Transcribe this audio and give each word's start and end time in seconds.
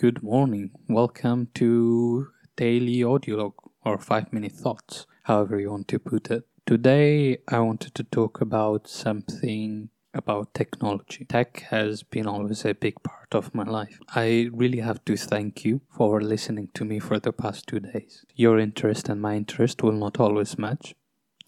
Good 0.00 0.22
morning. 0.22 0.70
Welcome 0.88 1.48
to 1.56 2.28
Daily 2.56 3.00
Audiolog 3.00 3.52
or 3.84 3.98
5 3.98 4.32
Minute 4.32 4.52
Thoughts, 4.52 5.06
however 5.24 5.60
you 5.60 5.70
want 5.70 5.88
to 5.88 5.98
put 5.98 6.30
it. 6.30 6.44
Today 6.64 7.36
I 7.48 7.58
wanted 7.58 7.94
to 7.96 8.04
talk 8.04 8.40
about 8.40 8.88
something 8.88 9.90
about 10.14 10.54
technology. 10.54 11.26
Tech 11.26 11.66
has 11.68 12.02
been 12.02 12.26
always 12.26 12.64
a 12.64 12.72
big 12.72 12.94
part 13.02 13.34
of 13.34 13.54
my 13.54 13.64
life. 13.64 14.00
I 14.08 14.48
really 14.54 14.80
have 14.80 15.04
to 15.04 15.18
thank 15.18 15.66
you 15.66 15.82
for 15.90 16.22
listening 16.22 16.70
to 16.72 16.86
me 16.86 16.98
for 16.98 17.20
the 17.20 17.34
past 17.34 17.66
two 17.66 17.80
days. 17.80 18.24
Your 18.34 18.58
interest 18.58 19.10
and 19.10 19.20
my 19.20 19.36
interest 19.36 19.82
will 19.82 19.92
not 19.92 20.18
always 20.18 20.56
match, 20.58 20.94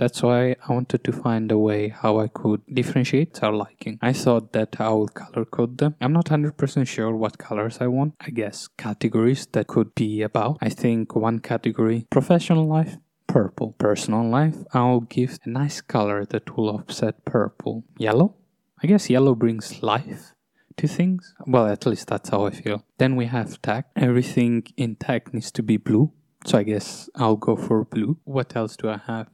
that's 0.03 0.21
why 0.21 0.57
I 0.66 0.73
wanted 0.73 1.05
to 1.05 1.12
find 1.12 1.53
a 1.53 1.57
way 1.57 1.91
how 1.91 2.18
I 2.18 2.27
could 2.27 2.61
differentiate 2.66 3.41
our 3.45 3.53
liking. 3.53 4.00
I 4.03 4.12
thought 4.12 4.53
that 4.53 4.80
I 4.80 4.89
would 4.89 5.14
color 5.14 5.45
code 5.45 5.79
them. 5.79 5.95
I'm 6.00 6.12
not 6.12 6.27
100% 6.27 6.89
sure 6.89 7.14
what 7.14 7.39
colors 7.39 7.79
I 7.80 7.86
want. 7.86 8.14
I 8.21 8.30
guess 8.30 8.67
categories 8.77 9.46
that 9.53 9.68
could 9.68 9.95
be 9.95 10.23
about. 10.23 10.58
I 10.61 10.71
think 10.71 11.14
one 11.14 11.39
category, 11.39 12.08
professional 12.11 12.67
life, 12.67 12.96
purple. 13.29 13.77
Personal 13.79 14.29
life, 14.29 14.57
I'll 14.75 15.03
give 15.03 15.39
a 15.44 15.49
nice 15.49 15.80
color 15.80 16.25
that 16.25 16.57
will 16.57 16.71
offset 16.71 17.25
purple. 17.25 17.85
Yellow? 17.96 18.35
I 18.82 18.89
guess 18.89 19.08
yellow 19.08 19.36
brings 19.36 19.85
life 19.85 20.35
to 20.79 20.89
things. 20.89 21.32
Well, 21.46 21.69
at 21.69 21.86
least 21.86 22.08
that's 22.08 22.30
how 22.30 22.46
I 22.46 22.50
feel. 22.50 22.85
Then 22.99 23.14
we 23.14 23.27
have 23.27 23.63
tech. 23.63 23.86
Everything 23.94 24.64
in 24.77 24.96
tech 24.96 25.32
needs 25.32 25.53
to 25.53 25.63
be 25.63 25.77
blue. 25.77 26.11
So 26.44 26.58
I 26.58 26.64
guess 26.64 27.08
I'll 27.14 27.36
go 27.36 27.55
for 27.55 27.85
blue. 27.85 28.19
What 28.25 28.57
else 28.57 28.77
do 28.77 28.89
I 28.89 29.00
have? 29.07 29.29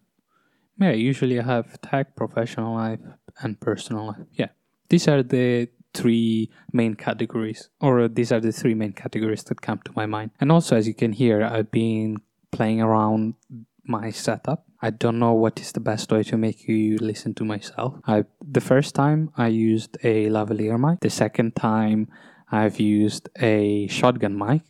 Yeah, 0.79 0.93
usually 0.93 1.41
I 1.41 1.43
have 1.43 1.81
tech, 1.81 2.15
professional 2.15 2.75
life, 2.75 3.01
and 3.43 3.61
personal 3.61 4.07
life. 4.07 4.27
Yeah, 4.33 4.49
these 4.89 5.09
are 5.09 5.23
the 5.23 5.69
three 5.93 6.51
main 6.73 6.95
categories, 6.95 7.69
or 7.81 8.07
these 8.09 8.31
are 8.31 8.41
the 8.41 8.53
three 8.53 8.75
main 8.75 8.93
categories 8.93 9.43
that 9.45 9.61
come 9.61 9.81
to 9.85 9.93
my 9.97 10.07
mind. 10.07 10.31
And 10.41 10.53
also, 10.53 10.77
as 10.77 10.87
you 10.87 10.95
can 10.95 11.13
hear, 11.13 11.43
I've 11.43 11.71
been 11.71 12.19
playing 12.53 12.81
around 12.81 13.35
my 13.85 14.11
setup. 14.11 14.67
I 14.81 14.91
don't 14.91 15.19
know 15.19 15.33
what 15.33 15.59
is 15.59 15.73
the 15.73 15.81
best 15.81 16.13
way 16.13 16.23
to 16.25 16.37
make 16.37 16.69
you 16.69 16.99
listen 16.99 17.35
to 17.35 17.45
myself. 17.45 17.95
I 18.07 18.25
the 18.41 18.61
first 18.61 18.95
time 18.95 19.31
I 19.37 19.49
used 19.49 19.97
a 20.05 20.29
lavalier 20.29 20.79
mic. 20.79 21.01
The 21.01 21.11
second 21.11 21.57
time 21.57 22.09
I've 22.53 22.79
used 22.79 23.29
a 23.41 23.89
shotgun 23.89 24.39
mic, 24.39 24.63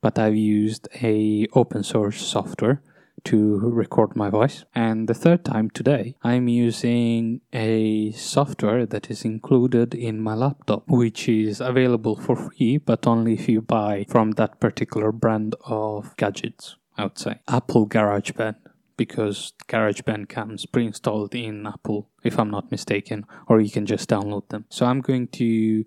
but 0.00 0.18
I've 0.18 0.36
used 0.36 0.88
a 1.02 1.48
open 1.54 1.82
source 1.82 2.24
software 2.24 2.82
to 3.28 3.58
record 3.58 4.16
my 4.16 4.30
voice. 4.30 4.64
And 4.74 5.08
the 5.08 5.14
third 5.14 5.44
time 5.44 5.70
today, 5.70 6.16
I'm 6.22 6.48
using 6.48 7.40
a 7.52 8.12
software 8.12 8.86
that 8.86 9.10
is 9.10 9.24
included 9.24 9.94
in 9.94 10.20
my 10.20 10.34
laptop, 10.34 10.84
which 10.88 11.28
is 11.28 11.60
available 11.60 12.16
for 12.16 12.36
free, 12.36 12.78
but 12.78 13.06
only 13.06 13.34
if 13.34 13.48
you 13.48 13.60
buy 13.60 14.06
from 14.08 14.32
that 14.32 14.60
particular 14.60 15.12
brand 15.12 15.54
of 15.64 16.16
gadgets, 16.16 16.76
I 16.96 17.04
would 17.04 17.18
say. 17.18 17.40
Apple 17.46 17.86
GarageBand. 17.88 18.56
Because 18.96 19.52
GarageBand 19.68 20.28
comes 20.28 20.66
pre-installed 20.66 21.32
in 21.32 21.66
Apple, 21.68 22.08
if 22.24 22.36
I'm 22.36 22.50
not 22.50 22.72
mistaken, 22.72 23.26
or 23.46 23.60
you 23.60 23.70
can 23.70 23.86
just 23.86 24.08
download 24.08 24.48
them. 24.48 24.64
So 24.70 24.86
I'm 24.86 25.00
going 25.02 25.28
to 25.38 25.84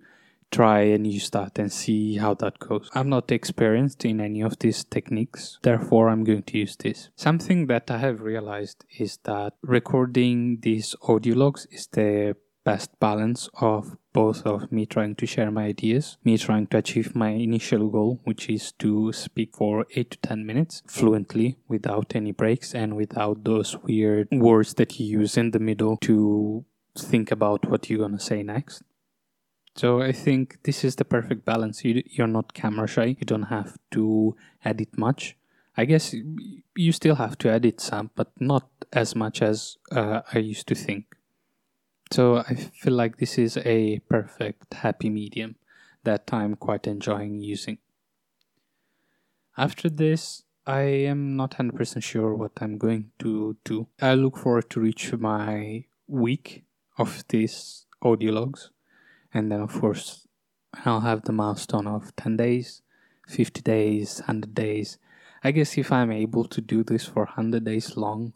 try 0.52 0.80
and 0.82 1.06
use 1.06 1.30
that 1.30 1.58
and 1.58 1.72
see 1.72 2.16
how 2.18 2.34
that 2.34 2.58
goes. 2.58 2.90
I'm 2.94 3.08
not 3.08 3.32
experienced 3.32 4.04
in 4.04 4.20
any 4.20 4.42
of 4.42 4.58
these 4.58 4.84
techniques, 4.84 5.58
therefore, 5.62 6.10
I'm 6.10 6.24
going 6.24 6.44
to 6.44 6.58
use 6.58 6.76
this. 6.76 7.08
Something 7.16 7.66
that 7.66 7.90
I 7.90 7.98
have 7.98 8.20
realized 8.20 8.84
is 8.98 9.18
that 9.24 9.54
recording 9.62 10.58
these 10.60 10.94
audio 11.02 11.34
logs 11.34 11.66
is 11.70 11.88
the 11.88 12.36
best 12.64 12.90
balance 13.00 13.48
of 13.60 13.96
both 14.12 14.46
of 14.46 14.70
me 14.70 14.86
trying 14.86 15.14
to 15.16 15.26
share 15.26 15.50
my 15.50 15.64
ideas, 15.64 16.18
me 16.22 16.38
trying 16.38 16.66
to 16.68 16.76
achieve 16.76 17.14
my 17.16 17.30
initial 17.30 17.88
goal, 17.88 18.20
which 18.24 18.48
is 18.48 18.72
to 18.72 19.12
speak 19.12 19.56
for 19.56 19.86
8 19.96 20.10
to 20.10 20.18
10 20.18 20.46
minutes 20.46 20.82
fluently 20.86 21.56
without 21.66 22.14
any 22.14 22.30
breaks 22.30 22.74
and 22.74 22.94
without 22.94 23.44
those 23.44 23.76
weird 23.78 24.28
words 24.30 24.74
that 24.74 25.00
you 25.00 25.20
use 25.20 25.36
in 25.36 25.50
the 25.50 25.58
middle 25.58 25.96
to 26.02 26.64
think 26.96 27.30
about 27.30 27.68
what 27.68 27.88
you're 27.88 27.98
going 27.98 28.12
to 28.12 28.20
say 28.20 28.42
next. 28.42 28.82
So 29.74 30.02
I 30.02 30.12
think 30.12 30.58
this 30.64 30.84
is 30.84 30.96
the 30.96 31.04
perfect 31.04 31.44
balance. 31.44 31.84
You, 31.84 32.02
you're 32.06 32.26
not 32.26 32.52
camera 32.54 32.86
shy. 32.86 33.16
You 33.18 33.24
don't 33.24 33.44
have 33.44 33.78
to 33.92 34.36
edit 34.64 34.98
much. 34.98 35.36
I 35.76 35.86
guess 35.86 36.14
you 36.76 36.92
still 36.92 37.14
have 37.14 37.38
to 37.38 37.50
edit 37.50 37.80
some, 37.80 38.10
but 38.14 38.30
not 38.38 38.68
as 38.92 39.16
much 39.16 39.40
as 39.40 39.78
uh, 39.90 40.20
I 40.32 40.38
used 40.38 40.66
to 40.68 40.74
think. 40.74 41.06
So 42.12 42.38
I 42.38 42.54
feel 42.54 42.92
like 42.92 43.16
this 43.16 43.38
is 43.38 43.56
a 43.56 44.00
perfect 44.00 44.74
happy 44.74 45.08
medium 45.08 45.56
that 46.04 46.28
I'm 46.30 46.56
quite 46.56 46.86
enjoying 46.86 47.40
using. 47.40 47.78
After 49.56 49.88
this, 49.88 50.42
I 50.66 50.82
am 50.82 51.36
not 51.36 51.52
100% 51.52 52.02
sure 52.02 52.34
what 52.34 52.52
I'm 52.60 52.76
going 52.76 53.12
to 53.20 53.56
do. 53.64 53.88
I 54.00 54.14
look 54.14 54.36
forward 54.36 54.68
to 54.70 54.80
reach 54.80 55.12
my 55.14 55.84
week 56.06 56.64
of 56.98 57.24
these 57.28 57.86
audio 58.02 58.32
logs 58.32 58.70
and 59.32 59.50
then 59.50 59.60
of 59.60 59.80
course 59.80 60.26
I'll 60.84 61.00
have 61.00 61.22
the 61.22 61.32
milestone 61.32 61.86
of 61.86 62.14
10 62.16 62.36
days, 62.36 62.82
50 63.28 63.60
days, 63.60 64.20
100 64.20 64.54
days. 64.54 64.98
I 65.44 65.50
guess 65.50 65.76
if 65.76 65.92
I'm 65.92 66.12
able 66.12 66.44
to 66.44 66.60
do 66.60 66.82
this 66.82 67.04
for 67.04 67.24
100 67.24 67.64
days 67.64 67.96
long, 67.96 68.32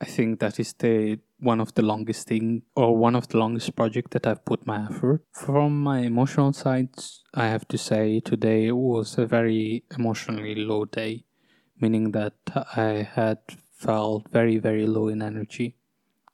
I 0.00 0.06
think 0.06 0.40
that 0.40 0.58
is 0.58 0.72
the 0.72 1.18
one 1.38 1.60
of 1.60 1.74
the 1.74 1.82
longest 1.82 2.28
thing 2.28 2.62
or 2.74 2.96
one 2.96 3.14
of 3.14 3.28
the 3.28 3.38
longest 3.38 3.76
project 3.76 4.10
that 4.12 4.26
I've 4.26 4.44
put 4.44 4.66
my 4.66 4.86
effort. 4.90 5.22
From 5.32 5.82
my 5.82 6.00
emotional 6.00 6.52
sides, 6.52 7.22
I 7.34 7.48
have 7.48 7.66
to 7.68 7.78
say 7.78 8.20
today 8.20 8.72
was 8.72 9.18
a 9.18 9.26
very 9.26 9.84
emotionally 9.96 10.54
low 10.54 10.86
day, 10.86 11.24
meaning 11.78 12.12
that 12.12 12.34
I 12.76 13.08
had 13.14 13.38
felt 13.72 14.28
very 14.30 14.58
very 14.58 14.86
low 14.86 15.08
in 15.08 15.22
energy. 15.22 15.76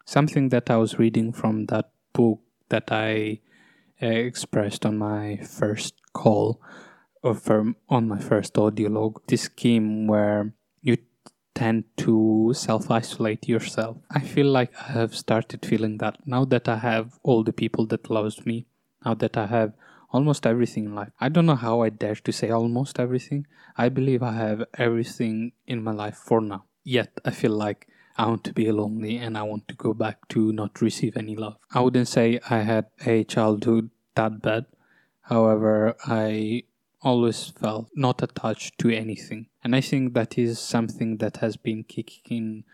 Something 0.05 0.49
that 0.51 0.71
I 0.71 0.77
was 0.77 0.99
reading 0.99 1.33
from 1.33 1.67
that 1.67 1.91
book 2.13 2.41
that 2.69 2.91
I 2.91 3.41
uh, 4.03 4.07
expressed 4.07 4.85
on 4.85 4.99
my 4.99 5.37
first 5.37 5.95
call 6.13 6.61
or 7.23 7.37
on 7.89 8.09
my 8.09 8.19
first 8.19 8.57
audio 8.59 8.89
log 8.89 9.21
this 9.27 9.43
scheme 9.43 10.07
where 10.07 10.53
you 10.81 10.97
tend 11.55 11.85
to 11.97 12.53
self 12.55 12.91
isolate 12.91 13.49
yourself. 13.49 13.97
I 14.11 14.21
feel 14.21 14.47
like 14.47 14.73
I 14.81 14.93
have 14.93 15.15
started 15.15 15.65
feeling 15.65 15.99
that 15.99 16.27
now 16.27 16.45
that 16.45 16.69
I 16.69 16.77
have 16.77 17.19
all 17.23 17.43
the 17.43 17.53
people 17.53 17.87
that 17.87 18.11
loves 18.11 18.45
me, 18.47 18.67
now 19.05 19.15
that 19.15 19.37
I 19.37 19.47
have 19.47 19.73
almost 20.11 20.47
everything 20.47 20.85
in 20.85 20.95
life. 20.95 21.11
I 21.21 21.29
don't 21.29 21.47
know 21.47 21.57
how 21.57 21.83
I 21.83 21.91
dare 21.91 22.15
to 22.15 22.33
say 22.33 22.51
almost 22.51 23.01
everything. 23.01 23.47
I 23.77 23.89
believe 23.89 24.23
I 24.23 24.33
have 24.33 24.65
everything 24.79 25.53
in 25.67 25.83
my 25.83 25.93
life 25.93 26.17
for 26.17 26.41
now. 26.41 26.65
Yet 26.85 27.11
I 27.25 27.31
feel 27.31 27.53
like 27.53 27.89
I 28.19 28.27
want 28.27 28.45
to 28.45 28.53
be 28.53 28.71
lonely 28.73 29.19
and 29.19 29.37
I 29.37 29.43
want 29.43 29.69
to 29.69 29.75
go 29.75 29.93
back 29.93 30.27
to 30.29 30.53
not 30.53 30.81
receive 30.81 31.17
any 31.17 31.37
love. 31.37 31.57
I 31.73 31.81
wouldn't 31.81 32.09
say 32.09 32.41
I 32.49 32.59
had 32.59 32.87
a 33.05 33.25
childhood 33.25 33.91
that 34.15 34.41
bad. 34.41 34.67
However, 35.23 35.97
I 36.07 36.65
always 37.03 37.49
felt 37.49 37.91
not 37.95 38.23
attached 38.23 38.79
to 38.79 38.91
anything. 38.91 39.49
And 39.63 39.77
I 39.77 39.81
think 39.81 40.15
that 40.15 40.39
is 40.39 40.59
something 40.59 41.19
that 41.19 41.39
has 41.39 41.57
been 41.57 41.85
kicking 41.85 42.65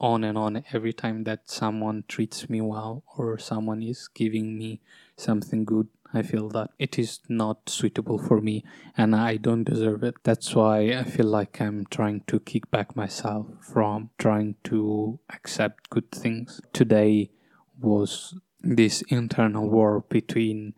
on 0.00 0.24
and 0.24 0.36
on 0.36 0.64
every 0.72 0.92
time 0.92 1.24
that 1.24 1.50
someone 1.50 2.04
treats 2.08 2.48
me 2.48 2.60
well 2.60 3.04
or 3.16 3.38
someone 3.38 3.82
is 3.82 4.08
giving 4.08 4.58
me 4.58 4.80
something 5.16 5.64
good. 5.64 5.88
I 6.12 6.22
feel 6.22 6.48
that 6.50 6.70
it 6.78 6.98
is 6.98 7.20
not 7.28 7.68
suitable 7.68 8.18
for 8.18 8.40
me 8.40 8.64
and 8.96 9.14
I 9.14 9.36
don't 9.36 9.64
deserve 9.64 10.02
it. 10.02 10.14
That's 10.24 10.54
why 10.54 10.92
I 10.92 11.04
feel 11.04 11.26
like 11.26 11.60
I'm 11.60 11.86
trying 11.90 12.22
to 12.26 12.40
kick 12.40 12.70
back 12.70 12.96
myself 12.96 13.46
from 13.60 14.10
trying 14.18 14.56
to 14.64 15.20
accept 15.32 15.90
good 15.90 16.10
things. 16.10 16.60
Today 16.72 17.30
was 17.78 18.34
this 18.60 19.02
internal 19.02 19.68
war 19.68 20.04
between 20.08 20.74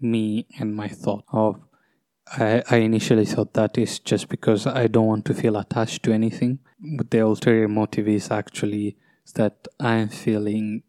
me 0.00 0.46
and 0.58 0.74
my 0.74 0.88
thought 0.88 1.24
of 1.32 1.60
I, 2.32 2.62
I 2.70 2.76
initially 2.78 3.24
thought 3.24 3.54
that 3.54 3.78
is 3.78 3.98
just 3.98 4.28
because 4.28 4.66
I 4.66 4.88
don't 4.88 5.06
want 5.06 5.24
to 5.26 5.34
feel 5.34 5.56
attached 5.56 6.02
to 6.04 6.12
anything. 6.12 6.58
But 6.96 7.10
the 7.10 7.20
ulterior 7.20 7.68
motive 7.68 8.08
is 8.08 8.30
actually 8.30 8.96
that 9.34 9.68
I'm 9.78 10.08
feeling 10.08 10.82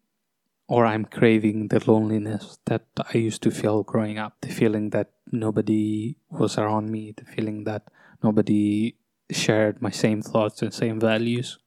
or 0.67 0.85
I'm 0.85 1.05
craving 1.05 1.69
the 1.69 1.81
loneliness 1.89 2.59
that 2.65 2.85
I 2.97 3.17
used 3.17 3.41
to 3.43 3.51
feel 3.51 3.83
growing 3.83 4.17
up. 4.17 4.33
The 4.41 4.49
feeling 4.49 4.89
that 4.91 5.11
nobody 5.31 6.17
was 6.29 6.57
around 6.57 6.91
me, 6.91 7.13
the 7.15 7.25
feeling 7.25 7.63
that 7.63 7.83
nobody 8.21 8.95
shared 9.31 9.81
my 9.81 9.91
same 9.91 10.21
thoughts 10.21 10.61
and 10.61 10.73
same 10.73 10.99
values. 10.99 11.57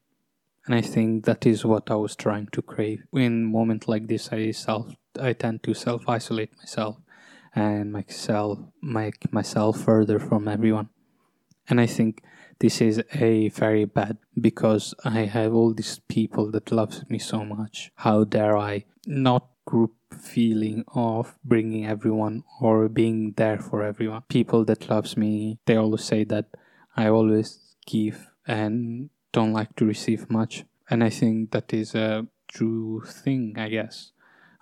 And 0.67 0.75
I 0.75 0.83
think 0.83 1.25
that 1.25 1.47
is 1.47 1.65
what 1.65 1.91
I 1.91 1.95
was 1.95 2.15
trying 2.15 2.49
to 2.53 2.63
crave. 2.63 3.03
In 3.13 3.51
moments 3.51 3.89
like 3.89 4.07
this, 4.07 4.31
I 4.31 4.51
self, 4.51 4.93
I 5.19 5.33
tend 5.33 5.63
to 5.65 5.75
self 5.75 6.07
isolate 6.07 6.57
myself 6.59 6.99
and 7.55 7.93
myself, 7.93 8.59
make 8.83 9.33
myself 9.33 9.81
further 9.81 10.19
from 10.19 10.47
everyone. 10.47 10.91
And 11.69 11.81
I 11.81 11.87
think 11.87 12.23
this 12.61 12.81
is 12.81 13.03
a 13.15 13.49
very 13.49 13.85
bad 13.85 14.19
because 14.41 14.95
I 15.05 15.21
have 15.21 15.55
all 15.55 15.75
these 15.75 16.01
people 16.09 16.51
that 16.53 16.71
loves 16.71 17.05
me 17.09 17.19
so 17.19 17.45
much. 17.45 17.91
How 17.97 18.25
dare 18.25 18.57
I 18.57 18.85
not 19.07 19.49
group 19.65 19.95
feeling 20.13 20.85
of 20.95 21.37
bringing 21.45 21.87
everyone 21.87 22.43
or 22.61 22.89
being 22.89 23.33
there 23.37 23.59
for 23.59 23.83
everyone. 23.83 24.23
People 24.29 24.65
that 24.65 24.91
loves 24.91 25.17
me, 25.17 25.59
they 25.67 25.77
always 25.77 26.05
say 26.05 26.25
that 26.25 26.47
I 26.97 27.09
always 27.09 27.77
give 27.87 28.27
and 28.47 29.11
don't 29.33 29.53
like 29.53 29.77
to 29.77 29.85
receive 29.85 30.31
much. 30.31 30.65
And 30.91 31.05
I 31.05 31.11
think 31.11 31.53
that 31.53 31.73
is 31.73 31.95
a 31.95 32.27
true 32.49 33.03
thing, 33.07 33.55
I 33.57 33.69
guess. 33.69 34.13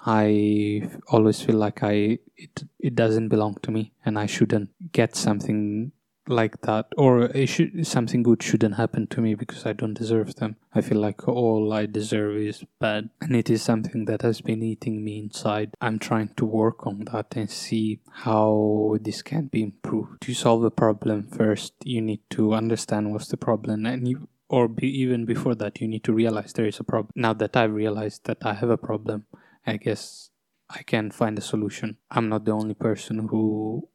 I 0.05 0.89
always 1.09 1.41
feel 1.43 1.56
like 1.56 1.83
I 1.83 2.19
it 2.37 2.65
it 2.79 2.95
doesn't 2.95 3.29
belong 3.29 3.56
to 3.62 3.73
me 3.73 3.93
and 4.05 4.17
I 4.19 4.27
shouldn't 4.27 4.71
get 4.93 5.17
something 5.17 5.91
like 6.28 6.60
that 6.62 6.86
or 6.96 7.30
should, 7.46 7.86
something 7.86 8.22
good 8.22 8.42
shouldn't 8.42 8.76
happen 8.76 9.06
to 9.08 9.20
me 9.20 9.34
because 9.34 9.66
I 9.66 9.72
don't 9.72 9.94
deserve 9.94 10.36
them. 10.36 10.56
I 10.75 10.80
feel 10.80 10.98
like 10.98 11.26
all 11.28 11.72
I 11.72 11.86
deserve 11.86 12.36
is 12.36 12.64
bad 12.80 13.10
and 13.20 13.34
it 13.34 13.50
is 13.50 13.62
something 13.62 14.04
that 14.06 14.22
has 14.22 14.40
been 14.40 14.62
eating 14.62 15.04
me 15.04 15.19
inside. 15.19 15.75
I'm 15.80 15.98
trying 15.98 16.30
to 16.36 16.44
work 16.44 16.86
on 16.86 17.04
that 17.12 17.34
and 17.36 17.50
see 17.50 18.00
how 18.10 18.96
this 19.00 19.22
can 19.22 19.46
be 19.46 19.62
improved. 19.62 20.22
To 20.22 20.34
solve 20.34 20.64
a 20.64 20.70
problem 20.70 21.28
first, 21.28 21.75
you 21.84 22.00
need 22.00 22.20
to 22.30 22.54
understand 22.54 23.12
what's 23.12 23.28
the 23.28 23.36
problem 23.36 23.86
and 23.86 24.06
you 24.06 24.28
or 24.50 24.66
be, 24.66 24.88
even 25.02 25.26
before 25.26 25.54
that 25.54 25.80
you 25.80 25.86
need 25.86 26.04
to 26.04 26.12
realize 26.12 26.52
there 26.52 26.66
is 26.66 26.80
a 26.80 26.84
problem. 26.84 27.12
Now 27.14 27.34
that 27.34 27.56
I've 27.56 27.75
realized 27.75 28.25
that 28.25 28.38
I 28.46 28.54
have 28.54 28.70
a 28.70 28.78
problem, 28.78 29.26
I 29.66 29.76
guess 29.76 30.30
I 30.70 30.82
can 30.82 31.10
find 31.10 31.38
a 31.38 31.42
solution. 31.42 31.98
I'm 32.10 32.28
not 32.28 32.44
the 32.44 32.52
only 32.52 32.75
person 32.75 33.28
who 33.28 33.88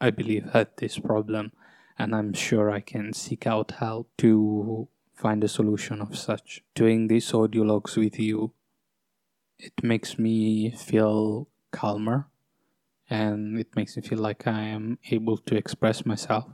I 0.00 0.10
believe 0.10 0.50
had 0.52 0.68
this 0.78 0.98
problem 0.98 1.52
and 2.00 2.14
I'm 2.14 2.32
sure 2.32 2.70
I 2.70 2.80
can 2.80 3.12
seek 3.12 3.46
out 3.46 3.72
help 3.72 4.08
to 4.18 4.88
find 5.14 5.44
a 5.44 5.48
solution 5.48 6.00
of 6.00 6.16
such. 6.16 6.62
Doing 6.74 7.08
these 7.08 7.34
audio 7.34 7.62
logs 7.62 7.94
with 7.94 8.18
you, 8.18 8.52
it 9.58 9.74
makes 9.82 10.18
me 10.18 10.70
feel 10.70 11.46
calmer 11.70 12.28
and 13.10 13.58
it 13.58 13.76
makes 13.76 13.98
me 13.98 14.02
feel 14.02 14.18
like 14.18 14.46
I 14.46 14.62
am 14.62 14.98
able 15.10 15.36
to 15.36 15.56
express 15.56 16.06
myself. 16.06 16.46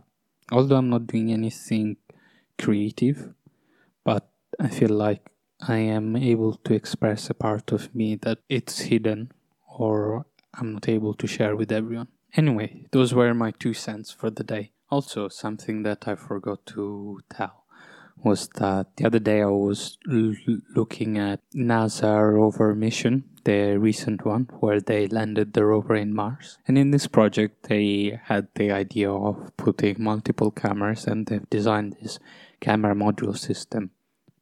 Although 0.51 0.79
I'm 0.79 0.91
not 0.91 1.07
doing 1.07 1.31
anything 1.33 1.99
creative, 2.59 3.33
but 4.03 4.29
I 4.59 4.67
feel 4.67 4.91
like 4.91 5.31
I 5.61 5.77
am 5.77 6.17
able 6.17 6.55
to 6.65 6.75
express 6.75 7.31
a 7.31 7.35
part 7.35 7.71
of 7.71 7.95
me 7.95 8.17
that 8.17 8.39
it's 8.49 8.81
hidden 8.81 9.31
or 9.79 10.27
I'm 10.55 10.73
not 10.73 10.89
able 10.89 11.15
to 11.15 11.27
share 11.29 11.55
with 11.55 11.71
everyone. 11.71 12.09
Anyway, 12.35 12.87
those 12.91 13.15
were 13.15 13.33
my 13.33 13.53
two 13.53 13.75
cents 13.75 14.11
for 14.11 14.29
the 14.29 14.43
day. 14.43 14.73
Also, 14.89 15.29
something 15.29 15.83
that 15.83 16.07
I 16.07 16.15
forgot 16.15 16.65
to 16.67 17.21
tell 17.29 17.65
was 18.23 18.49
that 18.57 18.97
the 18.97 19.05
other 19.05 19.19
day 19.19 19.43
I 19.43 19.47
was 19.47 19.99
l- 20.11 20.35
looking 20.75 21.19
at 21.19 21.41
NASA 21.55 22.33
rover 22.33 22.75
mission, 22.75 23.25
the 23.45 23.79
recent 23.79 24.25
one, 24.25 24.49
where 24.61 24.81
they 24.81 25.07
landed 25.07 25.53
the 25.53 25.65
rover 25.65 25.95
in 25.95 26.15
Mars. 26.15 26.59
And 26.67 26.79
in 26.79 26.93
this 26.93 27.07
project, 27.07 27.69
they 27.69 28.19
had 28.25 28.49
the 28.55 28.71
idea 28.73 29.11
of 29.11 29.57
putting 29.57 29.97
multiple 29.99 30.51
cameras, 30.51 31.07
and 31.07 31.27
they've 31.27 31.51
designed 31.51 31.97
this 32.01 32.19
camera 32.61 32.95
module 32.95 33.37
system 33.37 33.91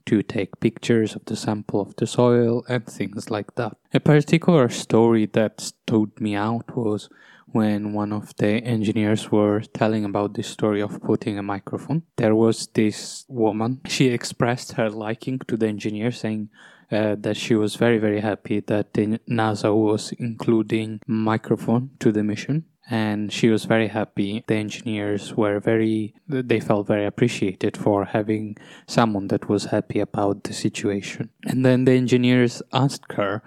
to 0.06 0.23
take 0.23 0.61
pictures 0.61 1.15
of 1.15 1.25
the 1.25 1.37
sample 1.37 1.81
of 1.81 1.97
the 1.97 2.06
soil 2.06 2.65
and 2.69 2.87
things 2.87 3.31
like 3.31 3.55
that. 3.55 3.77
A 3.93 4.01
particular 4.01 4.69
story 4.69 5.27
that 5.27 5.61
stood 5.61 6.21
me 6.21 6.35
out 6.35 6.77
was 6.77 7.09
when 7.47 7.93
one 7.93 8.12
of 8.12 8.35
the 8.37 8.62
engineers 8.65 9.31
were 9.31 9.61
telling 9.61 10.05
about 10.05 10.35
the 10.35 10.43
story 10.43 10.81
of 10.81 11.01
putting 11.03 11.39
a 11.39 11.43
microphone. 11.43 12.03
There 12.17 12.35
was 12.35 12.67
this 12.75 13.25
woman. 13.29 13.81
She 13.87 14.09
expressed 14.09 14.73
her 14.73 14.91
liking 14.91 15.39
to 15.47 15.56
the 15.56 15.69
engineer, 15.69 16.11
saying 16.11 16.49
uh, 16.91 17.15
that 17.21 17.37
she 17.37 17.55
was 17.55 17.77
very 17.77 17.99
very 17.99 18.21
happy 18.21 18.61
that 18.61 18.93
NASA 18.93 19.75
was 19.75 20.12
including 20.19 21.01
microphone 21.06 21.91
to 22.01 22.12
the 22.12 22.23
mission 22.23 22.65
and 22.91 23.33
she 23.33 23.49
was 23.49 23.65
very 23.65 23.89
happy 23.89 24.45
the 24.47 24.55
engineers 24.55 25.35
were 25.35 25.59
very 25.59 26.15
they 26.29 26.61
felt 26.61 26.87
very 26.87 27.07
appreciated 27.07 27.77
for 27.77 28.05
having 28.05 28.57
someone 28.87 29.29
that 29.29 29.49
was 29.49 29.67
happy 29.67 30.01
about 30.01 30.45
the 30.45 30.53
situation 30.53 31.31
and 31.47 31.65
then 31.65 31.85
the 31.85 31.93
engineers 31.93 32.63
asked 32.73 33.13
her 33.13 33.43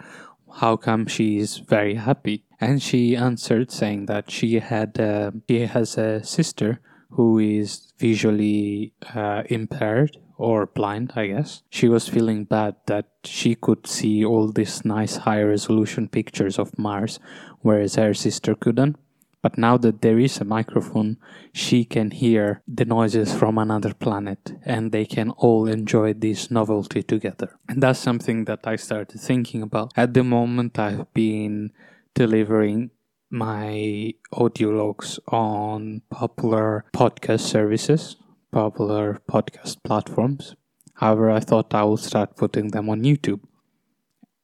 how 0.60 0.76
come 0.76 1.06
she 1.06 1.38
is 1.38 1.58
very 1.58 1.96
happy 1.96 2.44
and 2.60 2.82
she 2.82 3.16
answered 3.16 3.72
saying 3.72 4.08
that 4.08 4.32
she 4.32 4.60
had 4.60 5.00
uh, 5.00 5.32
she 5.48 5.66
has 5.68 5.98
a 5.98 6.24
sister 6.24 6.80
who 7.12 7.40
is 7.40 7.94
visually 7.98 8.94
uh, 9.16 9.44
impaired 9.50 10.18
or 10.38 10.68
blind, 10.68 11.14
I 11.16 11.28
guess. 11.28 11.64
She 11.70 11.88
was 11.90 12.08
feeling 12.08 12.46
bad 12.46 12.76
that 12.86 13.08
she 13.24 13.56
could 13.56 13.88
see 13.88 14.24
all 14.24 14.52
these 14.52 14.86
nice 14.86 15.18
high 15.18 15.42
resolution 15.42 16.08
pictures 16.08 16.60
of 16.60 16.78
Mars, 16.78 17.20
whereas 17.62 17.96
her 17.96 18.14
sister 18.14 18.56
couldn't. 18.56 18.98
But 19.42 19.58
now 19.58 19.78
that 19.78 20.02
there 20.02 20.20
is 20.20 20.40
a 20.40 20.46
microphone, 20.46 21.18
she 21.54 21.86
can 21.86 22.12
hear 22.12 22.62
the 22.68 22.86
noises 22.86 23.34
from 23.34 23.58
another 23.58 23.94
planet 23.94 24.54
and 24.66 24.92
they 24.92 25.06
can 25.06 25.30
all 25.32 25.68
enjoy 25.68 26.14
this 26.14 26.50
novelty 26.50 27.04
together. 27.04 27.58
And 27.70 27.82
that's 27.82 28.00
something 28.00 28.46
that 28.46 28.66
I 28.66 28.76
started 28.76 29.20
thinking 29.22 29.62
about. 29.62 29.94
At 29.96 30.14
the 30.14 30.24
moment, 30.24 30.80
I've 30.80 31.14
been 31.14 31.72
delivering 32.16 32.92
my 33.30 34.14
audio 34.32 34.70
logs 34.70 35.20
on 35.28 36.02
popular 36.10 36.86
podcast 36.94 37.42
services, 37.42 38.16
popular 38.52 39.22
podcast 39.30 39.84
platforms. 39.84 40.56
However, 40.96 41.30
I 41.30 41.42
thought 41.42 41.76
I 41.76 41.84
will 41.84 41.98
start 41.98 42.36
putting 42.36 42.70
them 42.70 42.90
on 42.90 43.04
YouTube 43.04 43.42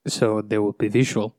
so 0.07 0.41
they 0.41 0.57
will 0.57 0.73
be 0.73 0.87
visual. 0.87 1.35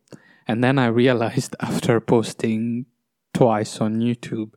And 0.46 0.62
then 0.62 0.78
I 0.78 0.86
realized 0.86 1.56
after 1.60 2.00
posting 2.00 2.86
twice 3.34 3.80
on 3.80 3.96
YouTube 3.96 4.52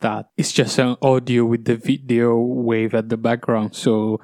that 0.00 0.30
it's 0.36 0.52
just 0.52 0.78
an 0.78 0.96
audio 1.02 1.44
with 1.44 1.64
the 1.64 1.76
video 1.76 2.36
wave 2.36 2.94
at 2.94 3.08
the 3.08 3.16
background. 3.16 3.74
So 3.74 4.20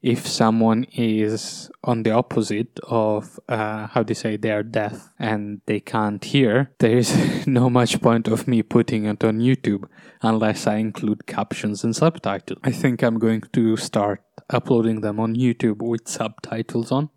if 0.00 0.26
someone 0.26 0.84
is 0.92 1.70
on 1.82 2.04
the 2.04 2.12
opposite 2.12 2.78
of 2.84 3.40
uh, 3.48 3.88
how 3.88 4.02
they 4.04 4.14
say 4.14 4.36
they 4.36 4.52
are 4.52 4.62
deaf 4.62 5.10
and 5.18 5.60
they 5.66 5.80
can't 5.80 6.22
hear, 6.22 6.70
there 6.78 6.96
is 6.96 7.46
no 7.46 7.68
much 7.68 8.00
point 8.00 8.28
of 8.28 8.46
me 8.46 8.62
putting 8.62 9.06
it 9.06 9.24
on 9.24 9.40
YouTube 9.40 9.88
unless 10.22 10.66
I 10.66 10.76
include 10.76 11.26
captions 11.26 11.82
and 11.82 11.96
subtitles. 11.96 12.60
I 12.62 12.70
think 12.70 13.02
I'm 13.02 13.18
going 13.18 13.42
to 13.52 13.76
start 13.76 14.22
uploading 14.50 15.00
them 15.00 15.18
on 15.18 15.34
YouTube 15.34 15.82
with 15.82 16.06
subtitles 16.06 16.92
on 16.92 17.10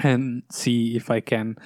and 0.00 0.42
see 0.50 0.96
if 0.96 1.10
I 1.10 1.20
can 1.20 1.56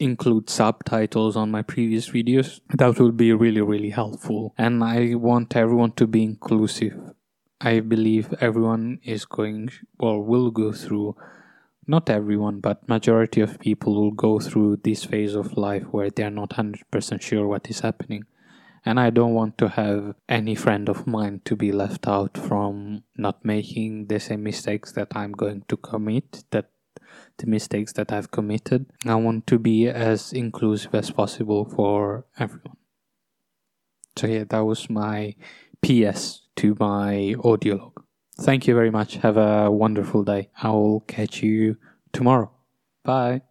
include 0.00 0.48
subtitles 0.48 1.36
on 1.36 1.50
my 1.50 1.62
previous 1.62 2.08
videos. 2.08 2.60
That 2.70 2.98
would 2.98 3.16
be 3.16 3.32
really, 3.32 3.60
really 3.60 3.90
helpful. 3.90 4.54
And 4.56 4.82
I 4.82 5.14
want 5.14 5.54
everyone 5.54 5.92
to 5.92 6.06
be 6.06 6.24
inclusive. 6.24 6.98
I 7.60 7.80
believe 7.80 8.32
everyone 8.40 9.00
is 9.04 9.26
going 9.26 9.68
or 9.98 10.24
will 10.24 10.50
go 10.50 10.72
through 10.72 11.16
not 11.86 12.08
everyone, 12.08 12.60
but 12.60 12.88
majority 12.88 13.40
of 13.40 13.58
people 13.58 13.94
will 13.94 14.12
go 14.12 14.38
through 14.38 14.76
this 14.84 15.04
phase 15.04 15.34
of 15.34 15.56
life 15.56 15.84
where 15.90 16.08
they 16.08 16.22
are 16.22 16.30
not 16.30 16.50
100% 16.50 17.20
sure 17.20 17.46
what 17.46 17.68
is 17.68 17.80
happening. 17.80 18.24
And 18.84 18.98
I 18.98 19.10
don't 19.10 19.34
want 19.34 19.58
to 19.58 19.68
have 19.68 20.14
any 20.28 20.54
friend 20.54 20.88
of 20.88 21.06
mine 21.06 21.42
to 21.44 21.56
be 21.56 21.70
left 21.70 22.08
out 22.08 22.38
from 22.38 23.02
not 23.16 23.44
making 23.44 24.06
the 24.06 24.18
same 24.18 24.42
mistakes 24.42 24.92
that 24.92 25.08
I'm 25.14 25.32
going 25.32 25.64
to 25.68 25.76
commit, 25.76 26.44
that 26.50 26.70
the 27.38 27.46
mistakes 27.46 27.92
that 27.94 28.12
I've 28.12 28.30
committed. 28.30 28.86
I 29.06 29.14
want 29.16 29.46
to 29.48 29.58
be 29.58 29.88
as 29.88 30.32
inclusive 30.32 30.94
as 30.94 31.10
possible 31.10 31.64
for 31.64 32.26
everyone. 32.38 32.76
So, 34.16 34.26
yeah, 34.26 34.44
that 34.48 34.60
was 34.60 34.90
my 34.90 35.34
PS 35.82 36.42
to 36.56 36.76
my 36.78 37.34
audio 37.42 37.76
log. 37.76 38.04
Thank 38.38 38.66
you 38.66 38.74
very 38.74 38.90
much. 38.90 39.16
Have 39.16 39.36
a 39.36 39.70
wonderful 39.70 40.24
day. 40.24 40.50
I 40.62 40.70
will 40.70 41.00
catch 41.00 41.42
you 41.42 41.76
tomorrow. 42.12 42.50
Bye. 43.04 43.42